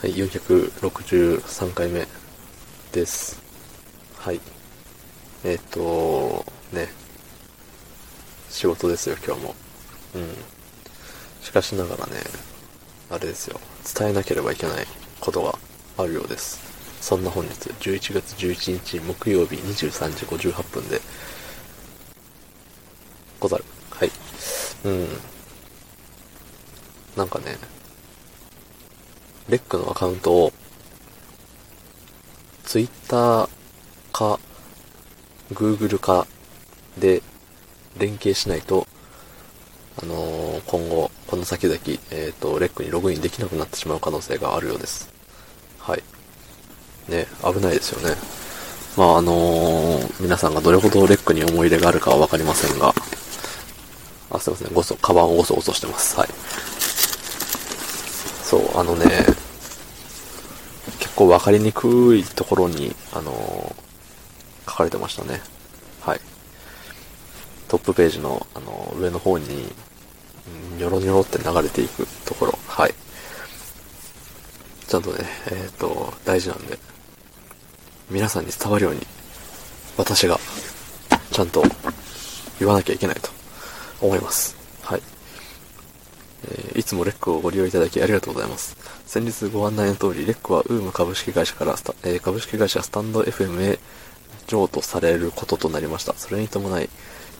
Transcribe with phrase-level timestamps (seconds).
[0.00, 2.06] はい、463回目
[2.90, 3.38] です。
[4.16, 4.40] はい。
[5.44, 6.42] えっ、ー、と、
[6.72, 6.88] ね。
[8.48, 9.54] 仕事ですよ、今日も。
[10.14, 10.28] うん。
[11.42, 12.12] しかしながらね、
[13.10, 13.60] あれですよ。
[13.94, 14.86] 伝えなければいけない
[15.20, 15.58] ことが
[15.98, 16.58] あるようです。
[17.02, 20.98] そんな本日、11月11日木曜日23時58分で、
[23.38, 23.66] ござる。
[23.90, 24.10] はい。
[24.86, 25.08] うん。
[27.18, 27.58] なんかね、
[29.50, 30.52] レックのアカウントを、
[32.64, 33.48] Twitter
[34.12, 34.38] か、
[35.52, 36.26] Google か
[36.98, 37.20] で
[37.98, 38.86] 連携しないと、
[40.00, 45.12] あのー、今後、この先々、えっ、ー、と、レックにログインできなくなってしまう可能性があるようです。
[45.78, 46.02] はい。
[47.08, 48.16] ね、危ないですよね。
[48.96, 52.94] まあ、あのー、皆さんがどれほどレックに思い入れがあるかはわかりませんが、
[54.30, 56.16] あ、すいません、ごそ、カバンをごそごそしてます。
[56.16, 56.28] はい。
[58.74, 59.06] あのね、
[60.98, 65.40] 結構分かりにくいところに、あのー、書かれてましたね。
[66.00, 66.20] はい。
[67.68, 69.46] トップページの、あのー、上の方に、
[70.76, 72.58] ニョロニョロって流れていくところ。
[72.66, 72.94] はい。
[74.86, 76.78] ちゃんとね、えっ、ー、と、大事なんで、
[78.10, 79.06] 皆さんに伝わるように、
[79.96, 80.38] 私が、
[81.30, 81.62] ちゃんと
[82.58, 83.30] 言わなきゃいけないと
[84.00, 84.56] 思います。
[84.82, 85.02] はい。
[86.48, 88.76] え、いつもレックをご利用いただきありがとうございます。
[89.06, 91.72] 先日ご案内の通り、レックは UM 株式会社から、
[92.04, 93.78] えー、株式会社スタンド FM へ
[94.46, 96.14] 譲渡されることとなりました。
[96.14, 96.88] それに伴い、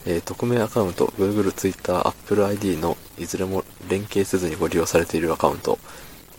[0.06, 5.78] えー、匿名アカウント、Google、Twitter、Apple ID のいずれも連携せずにご利用されているアカウント、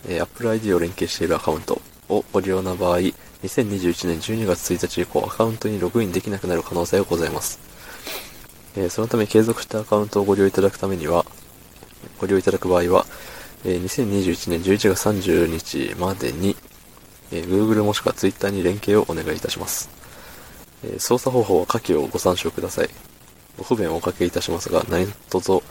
[0.07, 7.59] えー、Apple ID を連携しているアカウントをご利用の場合、2021年12月1日以降、アカウントにログインできなくなる可能性がございます。
[8.75, 11.25] えー、そのため継続したアカウントをご利用いただくためには、
[12.21, 13.07] ご利用いただく場合は、
[13.65, 16.55] えー、2021年11月30日までに、
[17.31, 19.89] えー、Google もしくは Twitter に連携をお願いいたします。
[20.83, 22.89] えー、操作方法は下記をご参照ください。
[23.57, 25.63] ご不便をおかけいたしますが、何卒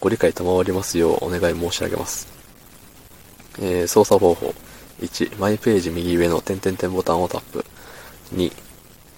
[0.00, 2.28] ご理解賜りますようお願い申し上げます。
[3.60, 4.54] えー、操作方法。
[5.00, 7.64] 1、マイページ右上の点々点ボタンをタップ。
[8.34, 8.52] 2、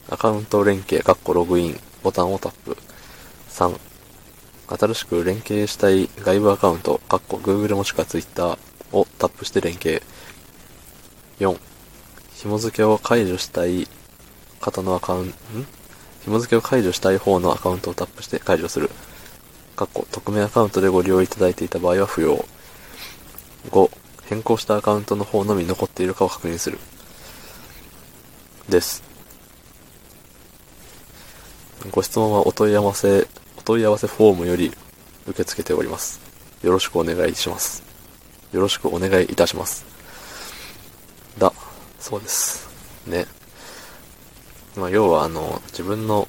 [0.08, 2.76] アカウント連携、カッコログインボタンをタップ。
[3.50, 3.78] 3、
[4.70, 8.56] 新しく連携したい外部アカウント、かっこ Google もしくは Twitter
[8.92, 10.00] をタップして連携。
[11.40, 11.58] 4、
[12.34, 13.88] 紐付けを解除したい
[14.60, 15.66] 方のアカウント、ん？
[16.22, 18.90] 紐付けを解除したい方のアカウントをタップして解除する。
[19.74, 22.44] かっこ匿名アカウントでご利用いただいていた場合は不要。
[23.70, 23.90] 5、
[24.26, 26.78] 変更したアカウントの方のみ残っているかを確認する。
[28.68, 29.02] です。
[31.90, 33.26] ご質問はお問い合わせ
[33.70, 34.72] 問い合わせフォームより
[35.28, 36.20] 受け付けております。
[36.64, 37.84] よろしくお願いします。
[38.52, 39.84] よろしくお願いいたします。
[41.38, 41.52] だ、
[42.00, 42.68] そうです。
[43.06, 43.26] ね。
[44.76, 46.26] まあ、要はあの、自分の、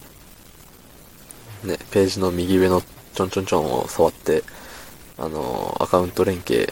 [1.64, 2.84] ね、ページの右上の
[3.16, 4.44] ちょんちょんちょんを触って、
[5.18, 6.72] あの、アカウント連携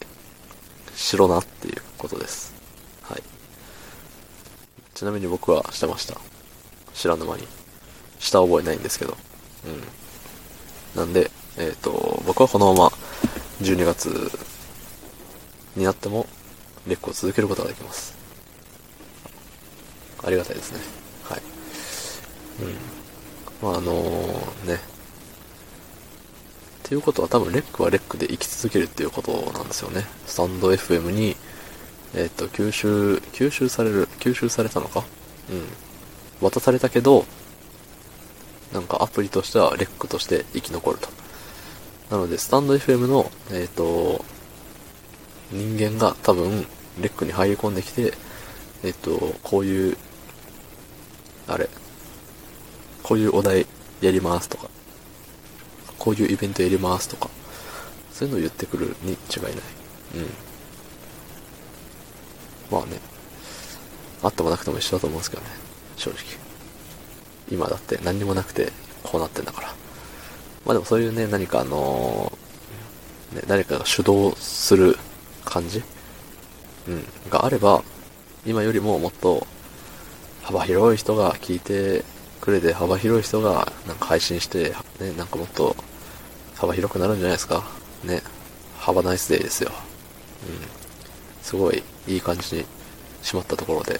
[0.94, 2.54] しろなっていうことです。
[3.02, 3.24] はい。
[4.94, 6.16] ちなみに僕はしてました。
[6.94, 7.48] 知らぬ間に。
[8.20, 9.18] した覚えないんですけど。
[9.66, 9.82] うん。
[10.96, 12.92] なんで、えっ、ー、と、僕はこのまま
[13.62, 14.10] 12月
[15.76, 16.26] になっても
[16.88, 18.18] レックを続けることができます。
[20.24, 20.80] ありがたいですね。
[21.24, 21.42] はい。
[22.62, 23.70] うん。
[23.70, 24.76] まあ、あのー、ね。
[24.76, 24.78] っ
[26.84, 30.06] ていうことは多分レックはレックで生き続けるっていうことなんですよね。
[30.26, 31.36] スタンド FM に、
[32.16, 35.04] えっ、ー、と、吸収、吸収される、吸収されたのか？
[35.52, 35.68] うん。
[36.42, 37.26] 渡されたけど、
[38.74, 41.10] なんかアプリとしてはレックとして生き残ると。
[42.12, 44.24] なので、スタンド FM の、えっ、ー、と、
[45.52, 46.68] 人間が多分、
[47.00, 48.14] レックに入り込んできて、
[48.84, 49.98] えっ、ー、と、こういう、
[51.48, 51.70] あれ、
[53.04, 53.66] こういうお題
[54.02, 54.70] やりますとか、
[55.98, 57.30] こういうイベントやりますとか、
[58.12, 59.54] そういうのを言ってくるに違いない。
[60.16, 60.30] うん。
[62.72, 63.00] まあね、
[64.24, 65.50] あってもなくても一緒だと思うんですけどね、
[65.96, 66.49] 正直。
[67.52, 68.72] 今だって何にもなくて
[69.04, 69.68] こうなってんだから。
[70.66, 74.98] まあでもそういうね、何かあのー、ね、誰かが主導する
[75.46, 75.84] 感じ？
[76.88, 77.84] うん、があれば、
[78.46, 79.46] 今よりももっと
[80.44, 82.04] 幅広い人が聞いて
[82.42, 85.76] くれて、幅広い人がなんか配信して、ね、なんかもっと
[86.56, 87.64] 幅広くなるんじゃないですか？
[88.04, 88.22] ね。
[88.80, 89.72] 幅ナイスデーですよ。
[90.48, 91.44] うん。
[91.44, 92.66] すごいいい感じに
[93.22, 94.00] しまったところで、